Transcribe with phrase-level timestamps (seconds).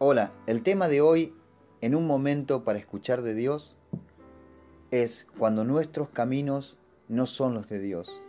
[0.00, 1.34] Hola, el tema de hoy,
[1.80, 3.76] en un momento para escuchar de Dios,
[4.92, 6.78] es cuando nuestros caminos
[7.08, 8.22] no son los de Dios.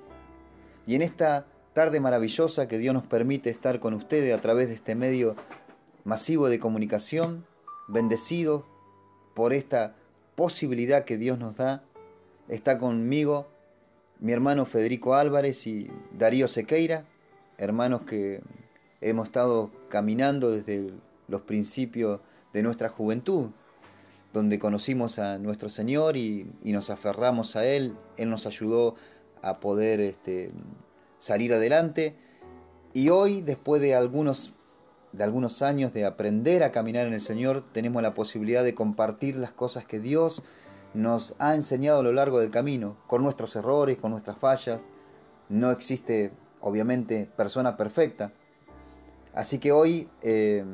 [0.87, 4.73] Y en esta tarde maravillosa que Dios nos permite estar con ustedes a través de
[4.73, 5.35] este medio
[6.05, 7.45] masivo de comunicación,
[7.87, 8.65] bendecido
[9.35, 9.95] por esta
[10.33, 11.83] posibilidad que Dios nos da,
[12.47, 13.47] está conmigo
[14.19, 17.05] mi hermano Federico Álvarez y Darío Sequeira,
[17.59, 18.41] hermanos que
[19.01, 20.93] hemos estado caminando desde
[21.29, 22.21] los principios
[22.53, 23.49] de nuestra juventud,
[24.33, 27.95] donde conocimos a nuestro Señor y, nos aferramos a Él.
[28.17, 28.95] Él nos ayudó
[29.41, 30.51] a poder este,
[31.17, 32.15] salir adelante.
[32.93, 34.53] Y hoy, después de algunos,
[35.11, 39.35] de algunos años de aprender a caminar en el Señor, tenemos la posibilidad de compartir
[39.35, 40.43] las cosas que Dios
[40.93, 44.89] nos ha enseñado a lo largo del camino, con nuestros errores, con nuestras fallas.
[45.47, 48.33] No existe, obviamente, persona perfecta.
[49.33, 50.65] Así que hoy eh,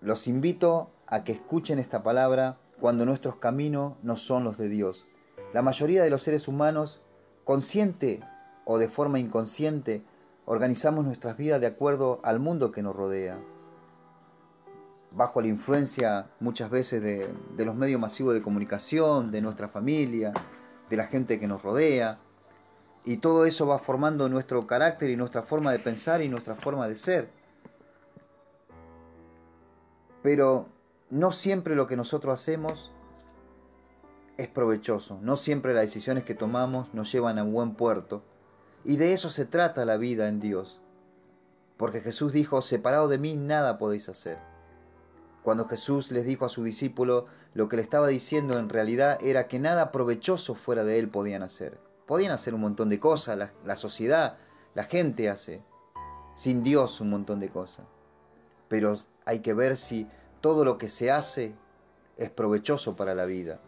[0.00, 5.06] los invito a que escuchen esta palabra cuando nuestros caminos no son los de Dios.
[5.52, 7.00] La mayoría de los seres humanos,
[7.44, 8.20] consciente
[8.64, 10.04] o de forma inconsciente,
[10.44, 13.40] organizamos nuestras vidas de acuerdo al mundo que nos rodea,
[15.10, 20.32] bajo la influencia muchas veces de, de, los medios masivos de comunicación, de nuestra familia,
[20.88, 22.18] de la gente que nos rodea,
[23.04, 26.88] y todo eso va formando nuestro carácter y nuestra forma de pensar y nuestra forma
[26.88, 27.37] de ser.
[30.28, 30.68] Pero
[31.08, 32.92] no siempre lo que nosotros hacemos
[34.36, 38.22] es provechoso, no siempre las decisiones que tomamos nos llevan a un buen puerto.
[38.84, 40.82] Y de eso se trata la vida en Dios.
[41.78, 44.38] Porque Jesús dijo, separado de mí nada podéis hacer.
[45.42, 49.48] Cuando Jesús les dijo a su discípulo, lo que le estaba diciendo en realidad era
[49.48, 51.80] que nada provechoso fuera de él podían hacer.
[52.06, 54.36] Podían hacer un montón de cosas, la, la sociedad,
[54.74, 55.62] la gente hace,
[56.34, 57.86] sin Dios un montón de cosas
[58.68, 60.06] pero hay que ver si
[60.40, 61.54] todo lo que se hace
[62.16, 63.60] es provechoso para la vida.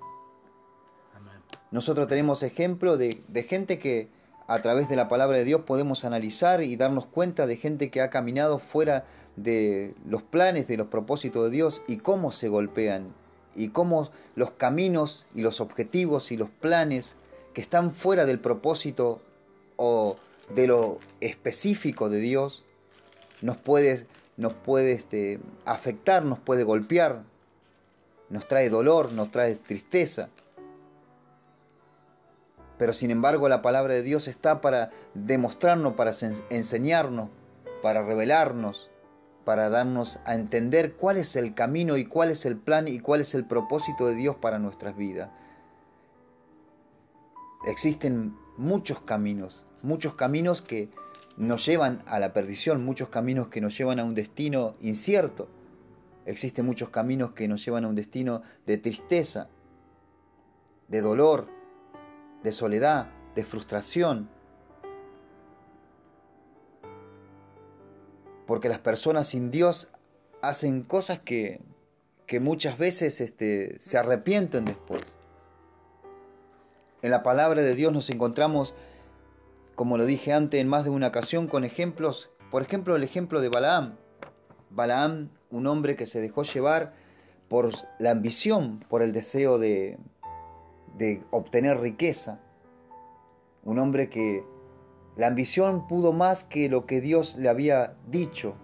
[1.70, 4.08] Nosotros tenemos ejemplo de, de, gente que
[4.48, 8.00] a través de la palabra de Dios podemos analizar y darnos cuenta de gente que
[8.00, 9.04] ha caminado fuera
[9.36, 13.14] de los planes, de los propósitos de Dios y cómo se golpean
[13.54, 17.14] y cómo los caminos y los objetivos y los planes
[17.54, 19.20] que están fuera del propósito
[19.76, 20.16] o
[20.54, 22.64] de lo específico de Dios
[23.42, 24.06] nos puede
[24.36, 27.22] nos puede este, afectar, nos puede golpear,
[28.28, 30.28] nos trae dolor, nos trae tristeza.
[32.78, 36.12] Pero sin embargo la palabra de Dios está para demostrarnos, para
[36.48, 37.28] enseñarnos,
[37.82, 38.90] para revelarnos,
[39.44, 43.20] para darnos a entender cuál es el camino y cuál es el plan y cuál
[43.20, 45.30] es el propósito de Dios para nuestras vidas.
[47.66, 50.88] Existen muchos caminos, muchos caminos que
[51.40, 55.48] nos llevan a la perdición, muchos caminos que nos llevan a un destino incierto.
[56.26, 59.48] Existen muchos caminos que nos llevan a un destino de tristeza,
[60.88, 61.48] de dolor,
[62.42, 64.28] de soledad, de frustración.
[68.46, 69.90] Porque las personas sin Dios
[70.42, 71.62] hacen cosas que,
[72.26, 75.16] que muchas veces este, se arrepienten después.
[77.00, 78.74] En la palabra de Dios nos encontramos
[79.80, 83.40] como lo dije antes en más de una ocasión, con ejemplos, por ejemplo el ejemplo
[83.40, 83.96] de Balaam.
[84.68, 86.92] Balaam, un hombre que se dejó llevar
[87.48, 89.96] por la ambición, por el deseo de,
[90.98, 92.42] de obtener riqueza.
[93.64, 94.44] Un hombre que
[95.16, 98.56] la ambición pudo más que lo que Dios le había dicho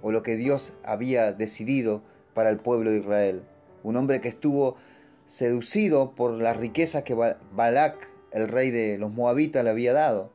[0.00, 2.00] o lo que Dios había decidido
[2.32, 3.42] para el pueblo de Israel.
[3.82, 4.76] Un hombre que estuvo
[5.26, 7.12] seducido por las riquezas que
[7.54, 10.32] Balak, el rey de los moabitas, le había dado.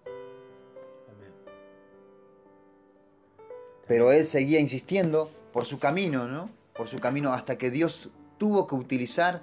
[3.88, 6.50] Pero él seguía insistiendo por su camino, ¿no?
[6.75, 9.42] Por su camino hasta que Dios tuvo que utilizar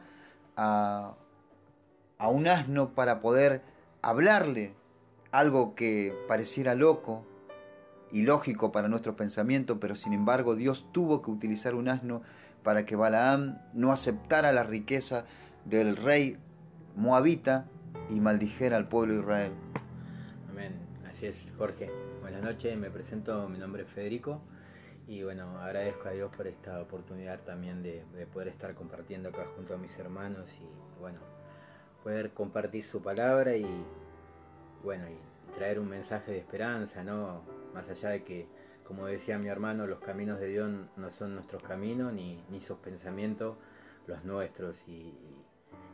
[0.56, 1.14] a,
[2.20, 3.62] un asno para poder
[4.00, 4.74] hablarle
[5.30, 7.26] algo que pareciera loco
[8.12, 12.22] y lógico para nuestro pensamiento, pero sin embargo Dios tuvo que utilizar un asno
[12.62, 15.26] para que Balaam no aceptara la riqueza
[15.64, 16.38] del rey
[16.96, 17.66] moabita
[18.08, 19.52] y maldijera al pueblo de Israel.
[20.48, 20.74] Amén.
[21.10, 21.90] Así es, Jorge.
[22.24, 24.40] Buenas noches, me presento, mi nombre es Federico
[25.06, 29.74] y bueno, agradezco a Dios por esta oportunidad también de, poder estar compartiendo acá junto
[29.74, 31.18] a mis hermanos y bueno,
[32.02, 33.66] poder compartir su palabra y
[34.82, 37.42] bueno, y traer un mensaje de esperanza, ¿no?
[37.74, 38.46] Más allá de que,
[38.84, 42.78] como decía mi hermano, los caminos de Dios no son nuestros caminos ni, ni sus
[42.78, 43.58] pensamientos
[44.06, 45.12] los nuestros y,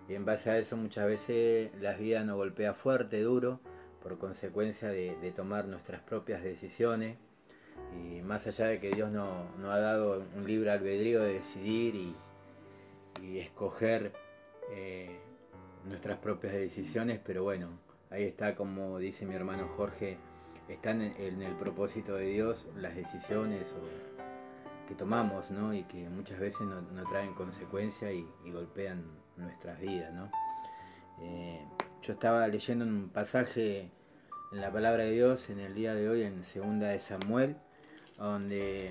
[0.09, 3.59] y en base a eso muchas veces la vida nos golpea fuerte, duro,
[4.03, 7.17] por consecuencia de, tomar nuestras propias decisiones,
[7.97, 12.15] Y más allá de que Dios no, ha dado un libre albedrío de decidir y,
[13.39, 14.13] escoger
[14.71, 15.19] eh,
[15.85, 17.69] nuestras propias decisiones, pero bueno,
[18.11, 20.17] ahí está como dice mi hermano Jorge,
[20.69, 23.75] están en, el propósito de Dios las decisiones
[24.89, 25.75] que tomamos, ¿no?
[25.75, 29.05] Y que muchas veces no, traen consecuencia y, golpean
[29.37, 30.31] nuestras vidas, ¿no?
[31.21, 31.67] Eh,
[32.03, 33.91] yo estaba leyendo un pasaje
[34.53, 37.57] en la palabra de Dios en el día de hoy, en segunda de Samuel,
[38.17, 38.91] donde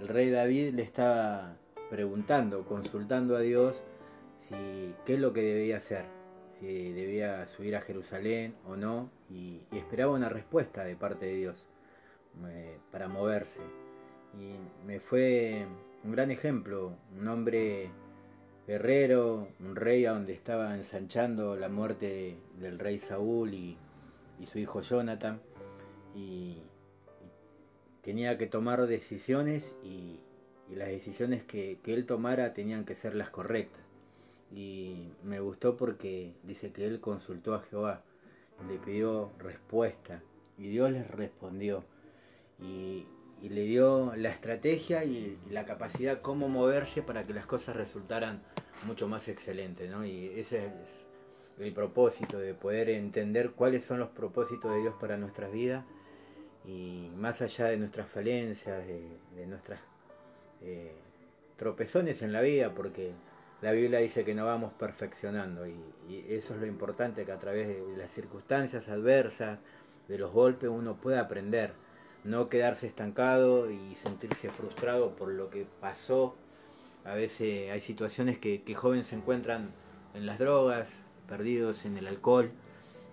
[0.00, 1.56] el rey David le estaba
[1.90, 3.82] preguntando, consultando a Dios
[4.38, 6.04] si qué es lo que debía hacer,
[6.50, 11.68] si debía subir a Jerusalén o no, y, esperaba una respuesta de parte de Dios
[12.48, 13.60] eh, para moverse.
[14.38, 15.66] Y me fue
[16.04, 17.90] un gran ejemplo, un hombre
[18.66, 23.76] guerrero, un rey a donde estaba ensanchando la muerte del rey Saúl y,
[24.44, 25.40] su hijo Jonathan,
[26.14, 26.58] y,
[28.02, 30.18] tenía que tomar decisiones y,
[30.74, 33.82] las decisiones que, que él tomara tenían que ser las correctas.
[34.50, 38.02] Y me gustó porque dice que él consultó a Jehová
[38.68, 40.22] le pidió respuesta
[40.58, 41.84] y Dios les respondió
[42.60, 43.06] y,
[43.48, 48.42] le dio la estrategia y, la capacidad cómo moverse para que las cosas resultaran
[48.86, 49.90] mucho más excelentes.
[49.90, 50.04] ¿no?
[50.04, 51.06] Y ese es
[51.58, 55.84] el propósito de poder entender cuáles son los propósitos de Dios para nuestras vidas
[56.64, 59.80] y más allá de nuestras falencias, de, nuestras
[60.62, 60.94] eh,
[61.56, 63.12] tropezones en la vida, porque
[63.60, 65.76] la Biblia dice que no vamos perfeccionando y,
[66.28, 69.58] eso es lo importante, que a través de las circunstancias adversas,
[70.08, 71.72] de los golpes, uno puede aprender,
[72.24, 76.34] no quedarse estancado y sentirse frustrado por lo que pasó.
[77.04, 79.70] A veces hay situaciones que, jóvenes se encuentran
[80.14, 82.50] en las drogas, perdidos en el alcohol,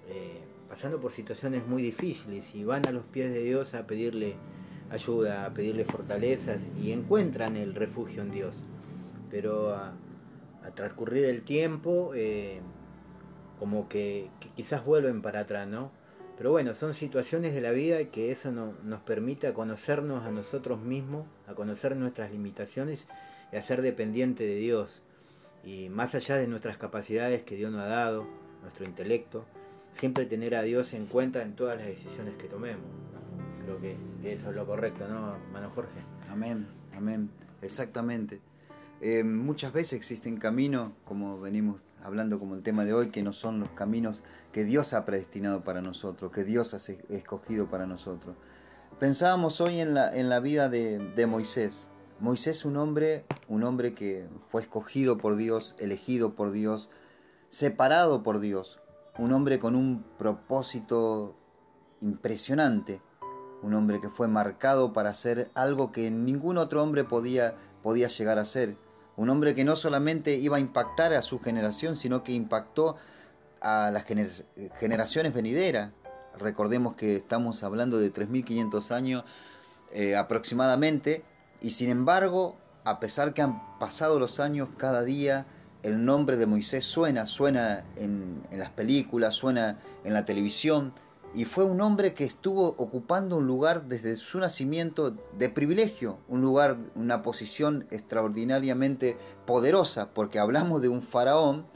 [0.09, 4.35] eh, pasando por situaciones muy difíciles y van a los pies de Dios a pedirle
[4.91, 8.63] ayuda, a pedirle fortalezas y encuentran el refugio en Dios.
[9.31, 9.94] Pero a
[10.75, 12.59] transcurrir el tiempo, eh,
[13.59, 15.91] como que, quizás vuelven para atrás, ¿no?
[16.39, 21.25] Pero bueno, son situaciones de la vida que eso nos permite conocernos a nosotros mismos,
[21.47, 23.07] a conocer nuestras limitaciones
[23.51, 25.01] y a ser dependiente de Dios.
[25.65, 28.25] Y más allá de nuestras capacidades que Dios nos ha dado,
[28.62, 29.44] nuestro intelecto,
[29.91, 32.85] siempre tener a Dios en cuenta en todas las decisiones que tomemos.
[33.65, 36.00] Creo que, que eso es lo correcto, ¿no, hermano Jorge?
[36.30, 36.65] Amén,
[36.95, 37.30] amén,
[37.62, 38.39] exactamente.
[39.01, 43.34] Eh, muchas veces existen caminos, como venimos hablando como el tema de hoy, que no
[43.34, 48.36] son los caminos que Dios ha predestinado para nosotros, que Dios ha escogido para nosotros.
[49.00, 51.90] Pensábamos hoy en la, en la vida de, de Moisés.
[52.19, 56.90] Moisés un hombre, un hombre que fue escogido por Dios, elegido por Dios,
[57.50, 58.80] separado por Dios,
[59.18, 61.36] un hombre con un propósito
[62.02, 63.02] impresionante,
[63.62, 68.38] un hombre que fue marcado para hacer algo que ningún otro hombre podía, podía llegar
[68.38, 68.78] a hacer
[69.19, 72.95] un hombre que no solamente iba a impactar a su generación, sino que impactó
[73.60, 75.92] a las generaciones venideras.
[76.38, 79.25] Recordemos que estamos hablando de 3.500 años
[79.92, 81.25] eh, aproximadamente,
[81.62, 82.56] y sin embargo,
[82.86, 85.45] a pesar que han pasado los años, cada día
[85.83, 90.94] el nombre de Moisés suena, suena en las películas, suena en la televisión,
[91.34, 96.42] y fue un hombre que estuvo ocupando un lugar desde su nacimiento de privilegio, un
[96.42, 101.68] lugar, una posición extraordinariamente poderosa, porque hablamos de un faraón,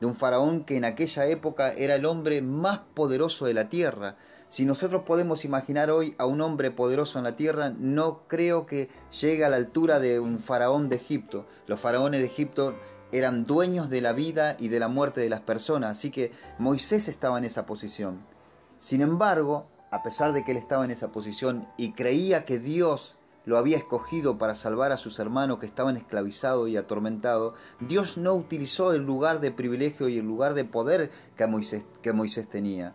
[0.00, 4.16] de un faraón que en aquella época era el hombre más poderoso de la tierra.
[4.48, 8.88] Si nosotros podemos imaginar hoy a un hombre poderoso en la tierra, no creo que
[9.20, 11.46] llegue a la altura de un faraón de Egipto.
[11.66, 12.74] Los faraones de Egipto
[13.12, 17.08] eran dueños de la vida y de la muerte de las personas, así que Moisés
[17.08, 18.24] estaba en esa posición.
[18.80, 23.18] Sin embargo, a pesar de que él estaba en esa posición y creía que Dios
[23.44, 28.34] lo había escogido para salvar a sus hermanos que estaban esclavizados y atormentados, Dios no
[28.34, 31.84] utilizó el lugar de privilegio y el lugar de poder que Moisés,
[32.14, 32.94] Moisés tenía.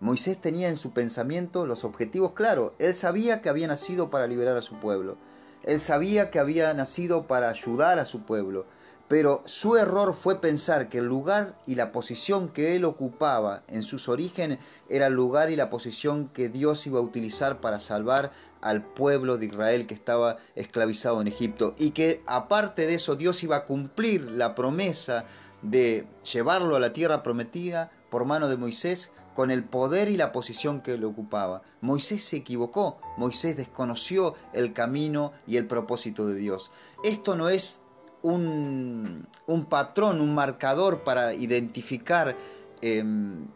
[0.00, 2.72] Moisés tenía en su pensamiento los objetivos claros.
[2.80, 5.18] Él sabía que había nacido para liberar a su pueblo.
[5.62, 8.66] Él sabía que había nacido para ayudar a su pueblo.
[9.12, 13.82] Pero su error fue pensar que el lugar y la posición que él ocupaba en
[13.82, 18.32] sus orígenes era el lugar y la posición que Dios iba a utilizar para salvar
[18.62, 21.74] al pueblo de Israel que estaba esclavizado en Egipto.
[21.78, 25.26] Y que aparte de eso Dios iba a cumplir la promesa
[25.60, 30.32] de llevarlo a la tierra prometida por mano de Moisés con el poder y la
[30.32, 31.60] posición que él ocupaba.
[31.82, 36.70] Moisés se equivocó, Moisés desconoció el camino y el propósito de Dios.
[37.04, 37.82] Esto no es
[38.22, 39.26] un,
[39.68, 42.36] patrón, un marcador para identificar
[42.80, 43.46] em,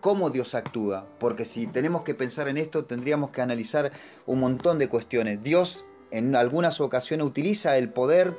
[0.00, 3.92] cómo Dios actúa, porque si tenemos que pensar en esto tendríamos que analizar
[4.26, 5.42] un montón de cuestiones.
[5.42, 8.36] Dios en algunas ocasiones utiliza el poder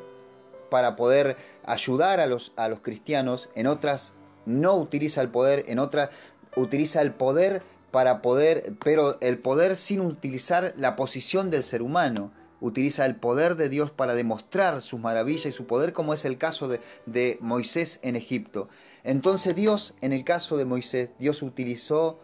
[0.70, 4.14] para poder ayudar a los, a los cristianos, en otras
[4.46, 6.10] no utiliza el poder, en otras
[6.56, 12.32] utiliza el poder para poder, pero el poder sin utilizar la posición del ser humano.
[12.60, 16.38] Utiliza el poder de Dios para demostrar sus maravillas y su poder, como es el
[16.38, 18.68] caso de, Moisés en Egipto.
[19.04, 22.20] Entonces Dios, en el caso de Moisés, Dios utilizó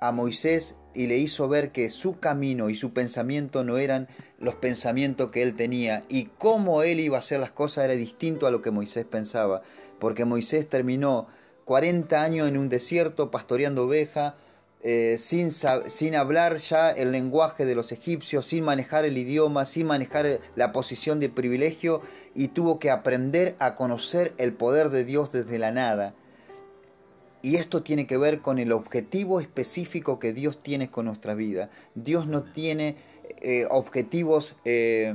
[0.00, 4.54] a Moisés y le hizo ver que su camino y su pensamiento no eran los
[4.54, 8.50] pensamientos que él tenía y cómo él iba a hacer las cosas era distinto a
[8.50, 9.62] lo que Moisés pensaba,
[9.98, 11.26] porque Moisés terminó
[11.64, 14.36] 40 años en un desierto pastoreando oveja,
[14.86, 19.86] eh, sin, sin hablar ya el lenguaje de los egipcios, sin manejar el idioma, sin
[19.86, 22.02] manejar la posición de privilegio
[22.34, 26.14] y tuvo que aprender a conocer el poder de Dios desde la nada.
[27.40, 31.70] Y esto tiene que ver con el objetivo específico que Dios tiene con nuestra vida.
[31.94, 32.96] Dios no tiene
[33.40, 35.14] eh, objetivos eh,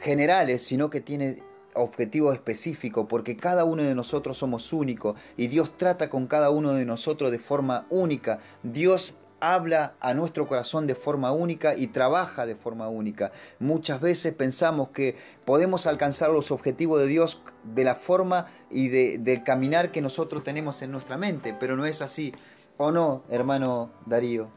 [0.00, 1.36] generales, sino que tiene
[1.74, 6.72] objetivo específico, porque cada uno de nosotros somos únicos y Dios trata con cada uno
[6.72, 8.38] de nosotros de forma única.
[8.62, 13.30] Dios habla a nuestro corazón de forma única y trabaja de forma única.
[13.58, 19.18] Muchas veces pensamos que podemos alcanzar los objetivos de Dios de la forma y de,
[19.18, 22.32] del caminar que nosotros tenemos en nuestra mente, pero no es así.
[22.76, 24.48] ¿O no, hermano Darío?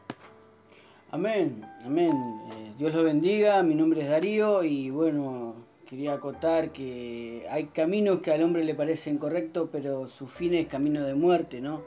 [1.10, 2.12] Amén, amén.
[2.52, 5.54] Eh, Dios lo bendiga, mi nombre es Darío y bueno,
[5.88, 10.68] quería acotar que hay caminos que al hombre le parecen correctos, pero su fin es
[10.68, 11.82] camino de muerte, ¿no?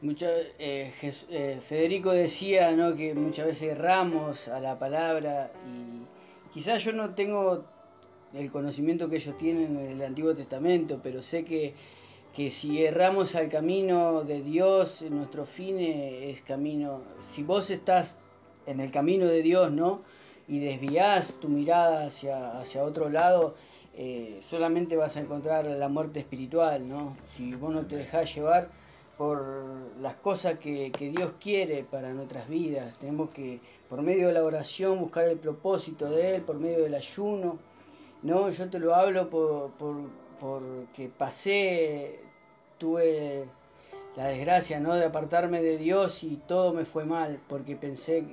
[0.00, 0.26] Mucho,
[0.58, 0.92] eh,
[1.30, 2.94] eh, Federico decía ¿no?
[2.94, 7.64] que muchas veces erramos a la palabra y quizás yo no tengo
[8.34, 11.74] el conocimiento que ellos tienen en el Antiguo Testamento, pero sé que,
[12.34, 17.00] que si erramos al camino de Dios, nuestro fin es camino.
[17.30, 18.16] Si vos estás
[18.66, 20.02] en el camino de Dios, ¿no?
[20.48, 23.54] Y desvías tu mirada hacia, hacia otro lado,
[23.96, 27.16] eh, solamente vas a encontrar la muerte espiritual, ¿no?
[27.34, 28.68] Si vos no te dejás llevar
[29.16, 29.44] por
[30.00, 34.98] las cosas que, Dios quiere para nuestras vidas, tenemos que, por medio de la oración,
[34.98, 37.58] buscar el propósito de Él, por medio del ayuno,
[38.22, 38.50] ¿no?
[38.50, 39.94] Yo te lo hablo por, por,
[40.40, 42.18] porque pasé,
[42.78, 43.44] tuve
[44.16, 44.94] la desgracia, ¿no?
[44.96, 48.24] De apartarme de Dios y todo me fue mal, porque pensé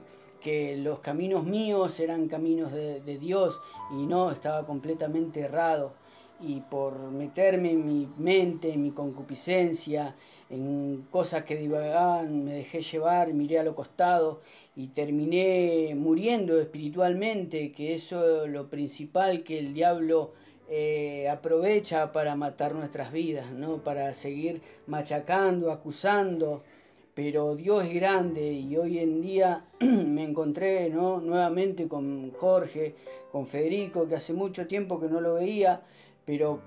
[0.41, 3.59] que los caminos míos eran caminos de, Dios
[3.91, 5.93] y no, estaba completamente errado.
[6.39, 10.15] Y por meterme en mi mente, en mi concupiscencia,
[10.49, 14.41] en cosas que divagaban, me dejé llevar, miré a lo costado
[14.75, 20.33] y terminé muriendo espiritualmente, que eso es lo principal que el diablo
[20.67, 23.83] eh, aprovecha para matar nuestras vidas, ¿no?
[23.83, 26.63] para seguir machacando, acusando,
[27.13, 31.19] pero Dios es grande y hoy en día me encontré ¿no?
[31.19, 32.95] nuevamente con Jorge,
[33.31, 35.81] con Federico, que hace mucho tiempo que no lo veía,
[36.25, 36.61] pero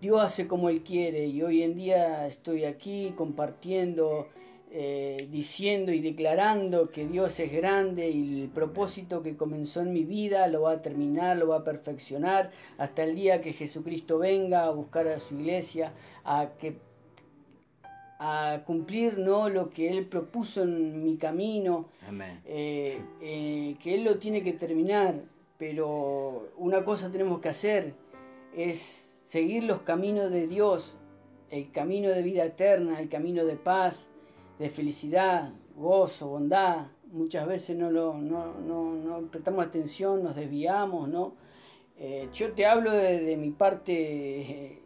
[0.00, 4.26] Dios hace como Él quiere y hoy en día estoy aquí compartiendo,
[4.72, 10.02] eh, diciendo y declarando que Dios es grande y el propósito que comenzó en mi
[10.02, 14.64] vida lo va a terminar, lo va a perfeccionar hasta el día que Jesucristo venga
[14.64, 15.92] a buscar a su iglesia,
[16.24, 16.78] a que
[18.24, 19.48] a cumplir ¿no?
[19.48, 21.88] lo que Él propuso en mi camino,
[22.44, 25.16] eh, eh, que Él lo tiene que terminar,
[25.58, 27.94] pero una cosa tenemos que hacer
[28.56, 30.96] es seguir los caminos de Dios,
[31.50, 34.08] el camino de vida eterna, el camino de paz,
[34.60, 36.86] de felicidad, gozo, bondad.
[37.10, 41.34] Muchas veces no, lo, no, no, no prestamos atención, nos desviamos, ¿no?
[41.98, 44.81] Eh, yo te hablo de, mi parte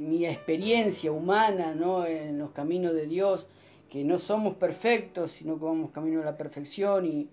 [0.00, 2.06] mi experiencia humana ¿no?
[2.06, 3.48] en los caminos de Dios,
[3.88, 7.28] que no somos perfectos, sino que vamos camino a la perfección y,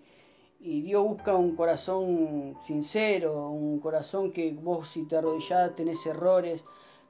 [0.59, 6.63] y Dios busca un corazón sincero, un corazón que vos si te arrodillás tenés errores,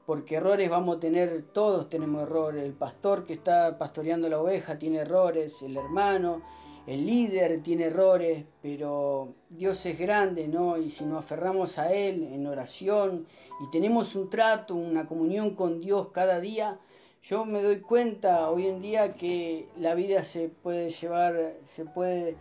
[0.06, 4.80] porque errores vamos a tener, todos tenemos errores, el pastor que está pastoreando la oveja
[4.80, 6.42] tiene errores, el hermano,
[6.88, 10.78] el líder tiene errores, pero Dios es grande, ¿no?
[10.78, 13.28] Y si nos aferramos a Él en oración
[13.64, 16.80] y tenemos un trato, una comunión con Dios cada día,
[17.24, 22.36] yo me doy cuenta hoy en día que la vida se puede llevar, se puede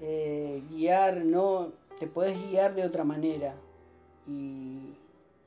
[0.00, 1.72] eh, guiar, ¿no?
[2.00, 3.54] Te puedes guiar de otra manera.
[4.26, 4.94] Y,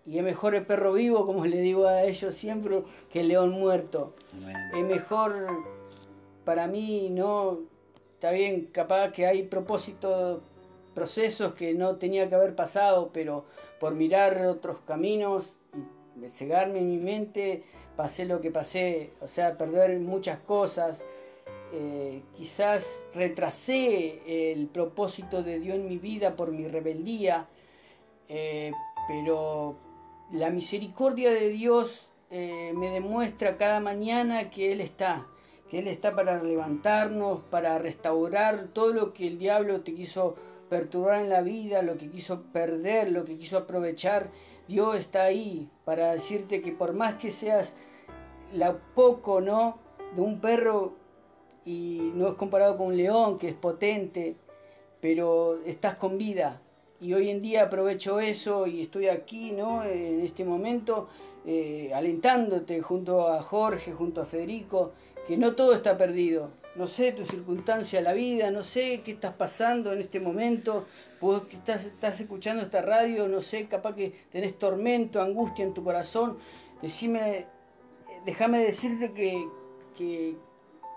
[0.05, 3.51] y es mejor el perro vivo, como le digo a ellos siempre, que el león
[3.51, 4.13] muerto.
[4.73, 5.47] Es mejor
[6.45, 7.59] para mí, ¿no?
[8.17, 10.41] Está bien, capaz que hay propósitos,
[10.95, 13.45] procesos que no tenía que haber pasado, pero
[13.79, 15.53] por mirar otros caminos
[16.19, 17.61] y cegarme en mi mente,
[17.95, 21.03] pasé lo que pasé, o sea, perder muchas cosas,
[21.71, 27.47] eh, quizás retrasé el propósito de Dios en mi vida por mi rebeldía,
[28.29, 28.71] eh,
[29.07, 29.75] pero
[30.31, 35.27] la misericordia de Dios eh, me demuestra cada mañana que Él está,
[35.69, 40.35] que Él está para levantarnos, para restaurar todo lo que el diablo te quiso
[40.69, 44.29] perturbar en la vida, lo que quiso perder, lo que quiso aprovechar.
[44.67, 47.75] Dios está ahí para decirte que por más que seas
[48.53, 49.77] la poco, ¿no?
[50.15, 50.93] De un perro
[51.65, 54.35] y no es comparado con un león que es potente,
[55.01, 56.61] pero estás con vida.
[56.99, 59.83] Y hoy en día aprovecho eso y estoy aquí, ¿no?
[59.83, 61.09] En este momento,
[61.45, 64.93] eh, alentándote junto a Jorge, junto a Federico,
[65.27, 66.51] que no todo está perdido.
[66.75, 70.85] No sé tu circunstancia, la vida, no sé qué estás pasando en este momento,
[71.19, 75.83] vos que estás, escuchando esta radio, no sé, capaz que tenés tormento, angustia en tu
[75.83, 76.37] corazón.
[76.81, 77.45] Decime,
[78.25, 80.37] déjame decirte que,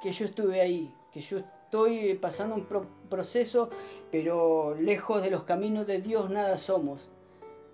[0.03, 2.67] que yo estuve ahí, que yo estoy pasando un
[3.09, 3.71] proceso,
[4.13, 7.09] pero lejos de los caminos de Dios nada somos.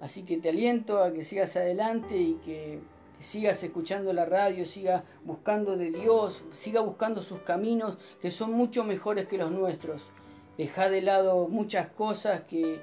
[0.00, 2.80] Así que te aliento a que sigas adelante y que,
[3.20, 8.84] sigas escuchando la radio, sigas buscando de Dios, siga buscando sus caminos que son mucho
[8.84, 10.10] mejores que los nuestros.
[10.58, 12.80] Deja de lado muchas cosas que,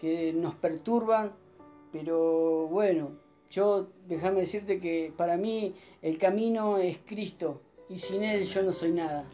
[0.00, 1.32] que nos perturban,
[1.92, 3.12] pero bueno,
[3.50, 8.72] yo déjame decirte que para mí el camino es Cristo y sin Él yo no
[8.72, 9.24] soy nada.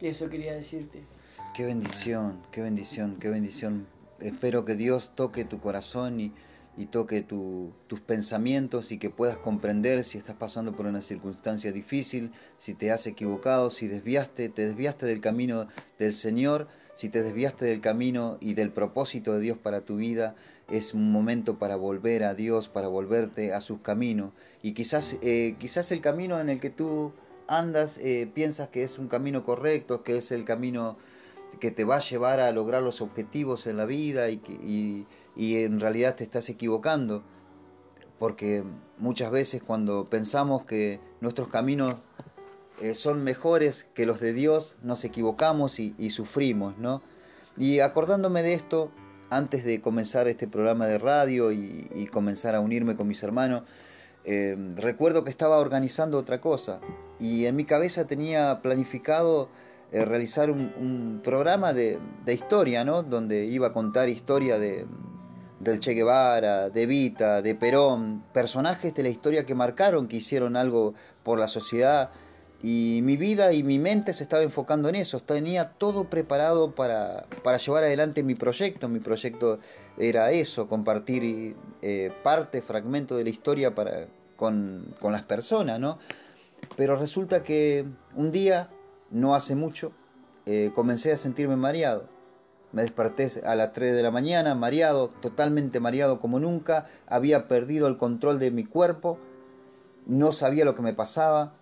[0.00, 1.04] Eso quería decirte.
[1.54, 3.86] Qué bendición, qué bendición, qué bendición.
[4.18, 6.32] Espero que Dios toque tu corazón y,
[6.86, 12.74] toque tus pensamientos y que puedas comprender si estás pasando por una circunstancia difícil, si
[12.74, 15.66] te has equivocado, si desviaste, te desviaste del camino
[15.98, 20.34] del Señor, si te desviaste del camino y del propósito de Dios para tu vida,
[20.68, 24.32] es un momento para volver a Dios, para volverte a sus caminos.
[24.62, 27.12] Y quizás, eh, quizás el camino en el que tú
[27.48, 30.96] andas eh, piensas que es un camino correcto, que es el camino
[31.58, 35.80] que te va a llevar a lograr los objetivos en la vida y, y, en
[35.80, 37.22] realidad te estás equivocando.
[38.18, 38.64] Porque
[38.98, 41.96] muchas veces cuando pensamos que nuestros caminos
[42.80, 47.02] eh, son mejores que los de Dios, nos equivocamos y, sufrimos, ¿no?
[47.56, 48.90] Y acordándome de esto,
[49.28, 53.62] antes de comenzar este programa de radio y, comenzar a unirme con mis hermanos,
[54.24, 56.80] eh, recuerdo que estaba organizando otra cosa
[57.18, 59.48] y en mi cabeza tenía planificado
[59.92, 63.02] eh, realizar un, programa de, historia, ¿no?
[63.02, 64.86] Donde iba a contar historia de,
[65.58, 70.56] del Che Guevara, de Vita, de Perón, personajes de la historia que marcaron, que hicieron
[70.56, 72.10] algo por la sociedad.
[72.62, 75.18] Y mi vida y mi mente se estaba enfocando en eso.
[75.18, 78.88] Tenía todo preparado para, para llevar adelante mi proyecto.
[78.88, 79.58] Mi proyecto
[79.98, 85.98] era eso, compartir eh, parte, fragmento de la historia para, con, con las personas, ¿no?
[86.76, 88.68] Pero resulta que un día,
[89.10, 89.92] no hace mucho,
[90.46, 92.08] eh, comencé a sentirme mareado.
[92.72, 97.88] Me desperté a las 3 de la mañana, mareado, totalmente mareado como nunca, había perdido
[97.88, 99.18] el control de mi cuerpo,
[100.06, 101.54] no sabía lo que me pasaba,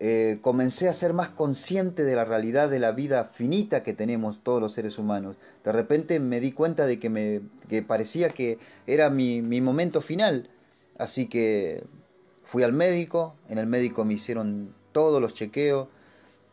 [0.00, 4.42] eh, comencé a ser más consciente de la realidad de la vida finita que tenemos
[4.42, 5.36] todos los seres humanos.
[5.62, 7.42] De repente me di cuenta de que me
[7.86, 8.58] parecía que
[8.88, 10.50] era mi, mi momento final,
[10.98, 11.84] así que
[12.54, 15.88] Fui al médico, en el médico me hicieron todos los chequeos,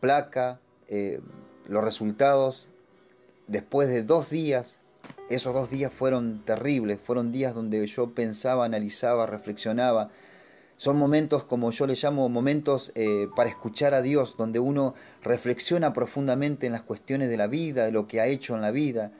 [0.02, 1.20] placa, eh,
[1.68, 2.68] los resultados.
[3.46, 4.80] Después de dos días,
[5.30, 10.10] esos dos días fueron terribles, fueron días donde yo pensaba, analizaba, reflexionaba.
[10.76, 15.92] Son momentos, como yo les llamo, momentos eh, para escuchar a Dios, donde uno reflexiona
[15.92, 19.12] profundamente en las cuestiones de la vida, de lo que ha hecho en la vida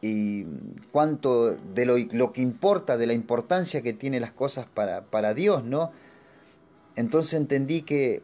[0.00, 0.46] y
[0.92, 5.34] cuánto de lo, lo que importa, de la importancia que tienen las cosas para, para
[5.34, 5.92] Dios, ¿no?
[6.96, 8.22] entonces entendí que,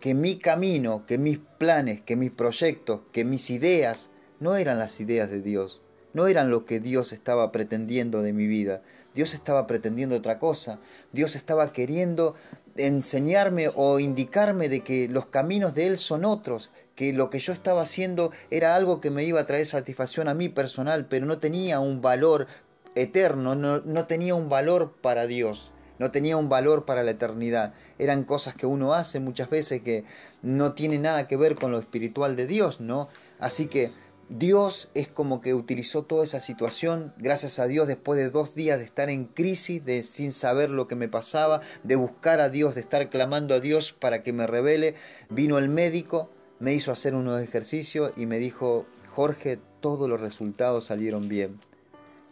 [0.00, 5.00] que mi camino, que mis planes, que mis proyectos, que mis ideas no eran las
[5.00, 5.80] ideas de Dios,
[6.12, 8.82] no eran lo que Dios estaba pretendiendo de mi vida.
[9.14, 10.80] Dios estaba pretendiendo otra cosa.
[11.12, 12.34] Dios estaba queriendo
[12.76, 17.52] enseñarme o indicarme de que los caminos de Él son otros, que lo que yo
[17.52, 21.38] estaba haciendo era algo que me iba a traer satisfacción a mí personal, pero no
[21.38, 22.46] tenía un valor
[22.94, 25.73] eterno, no, no tenía un valor para Dios
[26.04, 27.72] no tenía un valor para la eternidad.
[27.98, 30.04] Eran cosas que uno hace muchas veces que
[30.42, 33.08] no tiene nada que ver con lo espiritual de Dios, ¿no?
[33.38, 33.90] Así que
[34.28, 38.78] Dios es como que utilizó toda esa situación, gracias a Dios, después de dos días
[38.78, 42.74] de estar en crisis, de sin saber lo que me pasaba, de buscar a Dios,
[42.74, 44.96] de estar clamando a Dios para que me revele,
[45.30, 50.84] vino el médico, me hizo hacer unos ejercicios y me dijo, Jorge, todos los resultados
[50.84, 51.58] salieron bien.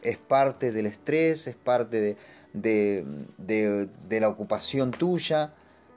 [0.02, 2.16] Es parte del estrés, es parte de,
[2.52, 3.04] de,
[3.38, 5.54] de, la ocupación tuya,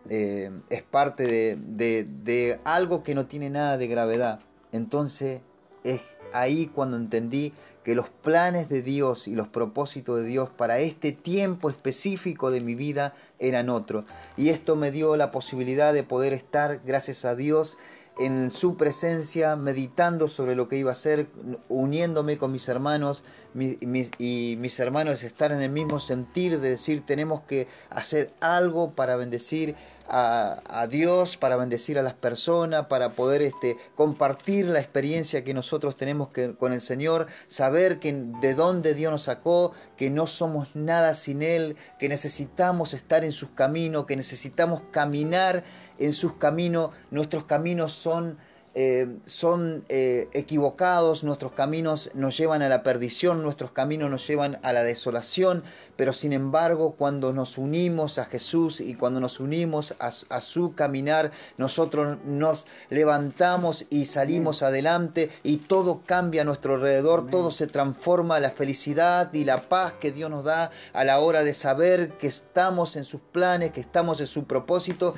[0.10, 4.40] eh, es parte de, de, de algo que no tiene nada de gravedad.
[4.72, 5.42] Entonces
[5.84, 6.02] es
[6.34, 7.54] ahí cuando entendí
[7.86, 12.60] que los planes de Dios y los propósitos de Dios para este tiempo específico de
[12.60, 14.06] mi vida eran otros.
[14.38, 17.78] Y esto me dio la posibilidad de poder estar, gracias a Dios,
[18.18, 21.28] en su presencia, meditando sobre lo que iba a hacer,
[21.70, 23.24] uniéndome con mis hermanos
[23.54, 29.16] y mis hermanos estar en el mismo sentir de decir tenemos que hacer algo para
[29.16, 29.76] bendecir
[30.08, 35.96] a, Dios, para bendecir a las personas, para poder este, compartir la experiencia que nosotros
[35.98, 41.16] tenemos con el Señor, saber que, de dónde Dios nos sacó, que no somos nada
[41.16, 45.64] sin Él, que necesitamos estar en sus caminos, que necesitamos caminar
[45.98, 46.92] en sus caminos.
[47.12, 48.38] Nuestros caminos son
[48.78, 54.60] eh, son eh, equivocados, nuestros caminos nos llevan a la perdición, nuestros caminos nos llevan
[54.64, 55.64] a la desolación,
[55.96, 61.32] pero sin embargo cuando nos unimos a Jesús y cuando nos unimos a, su caminar,
[61.58, 68.42] nosotros nos levantamos y salimos adelante y todo cambia a nuestro alrededor, todo se transforma,
[68.42, 72.28] la felicidad y la paz que Dios nos da a la hora de saber que
[72.28, 75.14] estamos en sus planes, que estamos en su propósito,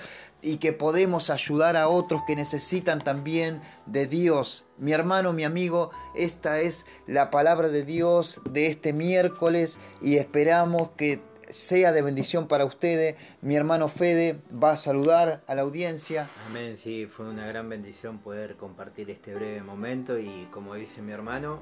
[0.48, 4.66] y que podemos ayudar a otros que necesitan también de Dios.
[4.78, 10.92] Mi hermano, mi amigo, esta es la palabra de Dios de este miércoles y esperamos
[10.96, 13.16] que sea de bendición para ustedes.
[13.42, 16.30] Mi hermano Fede va a saludar a la audiencia.
[16.48, 21.12] Amén, sí, fue una gran bendición poder compartir este breve momento y como dice mi
[21.12, 21.62] hermano,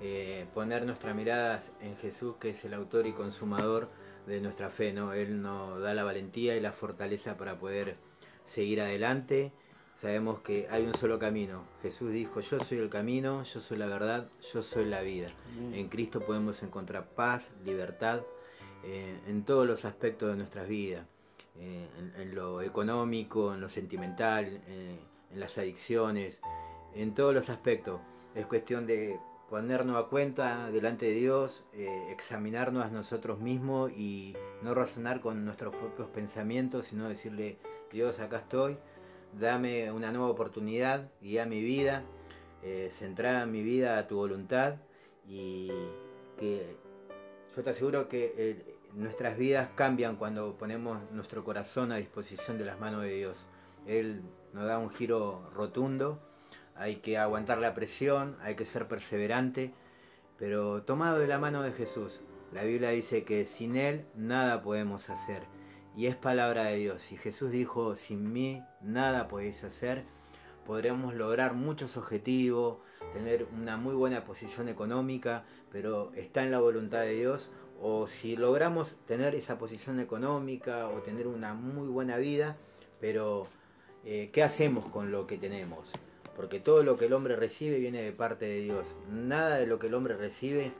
[0.00, 3.88] eh, poner nuestras miradas en Jesús, que es el autor y consumador
[4.26, 5.12] de nuestra fe, ¿no?
[5.12, 7.96] Él nos da la valentía y la fortaleza para poder
[8.44, 9.52] seguir adelante.
[9.96, 11.64] Sabemos que hay un solo camino.
[11.82, 15.28] Jesús dijo, yo soy el camino, yo soy la verdad, yo soy la vida.
[15.72, 18.22] En Cristo podemos encontrar paz, libertad,
[18.84, 21.06] eh, en todos los aspectos de nuestras vidas.
[21.58, 24.98] Eh, en, lo económico, en lo sentimental, eh,
[25.32, 26.40] en las adicciones,
[26.94, 28.00] en todos los aspectos.
[28.34, 31.64] Es cuestión de ponernos a cuenta delante de Dios,
[32.10, 37.58] examinarnos a nosotros mismos y no razonar con nuestros propios pensamientos, sino decirle,
[37.94, 38.76] Dios, acá estoy,
[39.38, 42.02] dame una nueva oportunidad, guía mi vida,
[42.64, 44.78] eh, centrada mi vida a tu voluntad
[45.28, 45.70] y
[46.36, 46.76] que
[47.54, 52.64] yo te aseguro que eh, nuestras vidas cambian cuando ponemos nuestro corazón a disposición de
[52.64, 53.46] las manos de Dios.
[53.86, 56.18] Él nos da un giro rotundo,
[56.74, 59.72] hay que aguantar la presión, hay que ser perseverante,
[60.36, 62.22] pero tomado de la mano de Jesús.
[62.52, 65.53] La Biblia dice que sin Él nada podemos hacer
[65.96, 67.02] y es palabra de Dios.
[67.02, 70.04] Si Jesús dijo, sin mí nada podéis hacer,
[70.66, 72.78] podremos lograr muchos objetivos,
[73.12, 77.50] tener una muy buena posición económica, pero está en la voluntad de Dios.
[77.80, 82.56] O si logramos tener esa posición económica o tener una muy buena vida,
[83.00, 83.46] pero
[84.04, 85.90] eh, ¿qué hacemos con lo que tenemos?
[86.34, 88.96] Porque todo lo que el hombre recibe viene de parte de Dios.
[89.10, 90.72] Nada de lo que el hombre recibe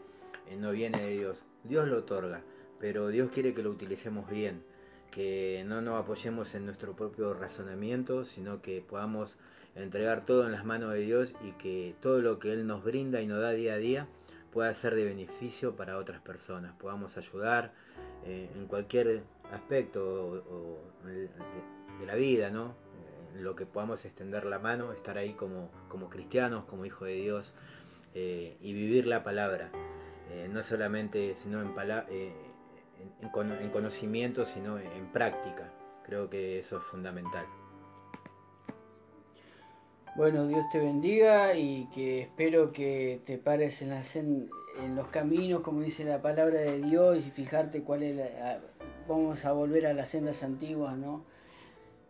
[0.49, 1.45] eh, no viene de Dios.
[1.63, 2.43] Dios lo otorga,
[2.81, 4.63] pero Dios quiere que lo utilicemos bien
[5.15, 9.37] que no nos apoyemos en nuestro propio razonamiento, sino que podamos
[9.77, 13.21] entregar todo en las manos de Dios y que todo lo que Él nos brinda
[13.21, 14.09] y nos da día a día
[14.53, 17.73] pueda ser de beneficio para otras personas, podamos ayudar
[18.25, 19.23] eh, en cualquier
[19.53, 20.43] aspecto
[21.05, 22.75] de la vida, ¿no?
[23.39, 27.55] Lo que podamos extender la mano, estar ahí como, como cristianos, como hijos de Dios
[28.15, 29.71] eh, y vivir la palabra,
[30.31, 32.07] eh, no solamente sino en palabra
[33.21, 35.71] en, conocimiento, sino en práctica.
[36.05, 37.47] Creo que eso es fundamental.
[40.17, 44.49] Bueno, Dios te bendiga y que espero que te pares en,
[44.81, 48.21] en los caminos, como dice la palabra de Dios, y fijarte cuál es
[49.09, 51.25] vamos a volver a las sendas antiguas, ¿no?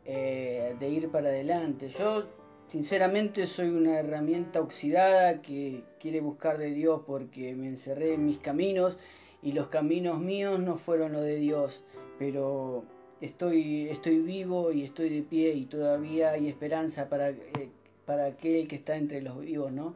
[0.05, 1.89] Eh, de ir para adelante.
[1.89, 2.25] Yo,
[2.69, 8.39] sinceramente, soy una herramienta oxidada que quiere buscar de Dios porque me encerré en mis
[8.39, 8.99] caminos
[9.45, 11.85] y los caminos míos no fueron los de Dios,
[12.19, 12.85] pero
[13.21, 17.71] estoy, estoy vivo y estoy de pie y todavía hay esperanza para, eh,
[18.07, 19.95] para aquel que está entre los vivos, ¿no?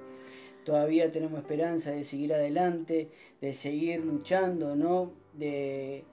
[0.64, 3.08] Todavía tenemos esperanza de seguir adelante,
[3.40, 5.12] de seguir luchando, ¿no?
[5.32, 6.04] De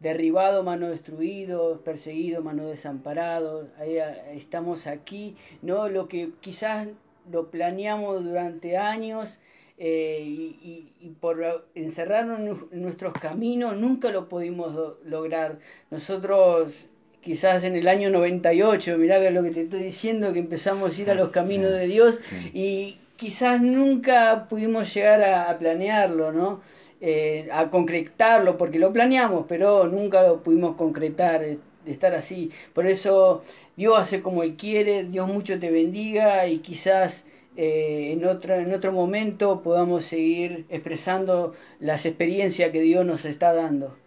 [0.00, 3.68] derribado, mano destruido, perseguido, mano desamparado.
[3.78, 3.98] Ahí
[4.32, 5.88] estamos aquí, ¿no?
[5.88, 6.88] Lo que quizás
[7.30, 9.38] lo planeamos durante años
[9.82, 12.38] eh, y, por encerrarnos
[12.70, 15.58] en nuestros caminos nunca lo pudimos lograr.
[15.90, 16.88] Nosotros
[17.22, 21.10] quizás en el año 98, mirá lo que te estoy diciendo, que empezamos a ir
[21.10, 22.20] a los caminos de Dios
[22.52, 26.60] y quizás nunca pudimos llegar a, planearlo, ¿no?
[27.00, 31.42] Eh, a concretarlo, porque lo planeamos, pero nunca lo pudimos concretar.
[31.86, 32.50] estar así.
[32.74, 33.42] Por eso
[33.76, 37.24] Dios hace como Él quiere, Dios mucho te bendiga y quizás
[37.62, 43.52] eh, en, otro, en otro momento podamos seguir expresando las experiencias que Dios nos está
[43.52, 43.99] dando.